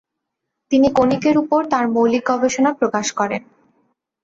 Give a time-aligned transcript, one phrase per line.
[0.71, 3.41] তিনি কনিকের উপর তার মৌলিক গবেষণা প্রকাশ করেন।